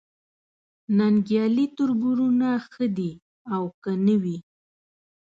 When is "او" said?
3.53-3.63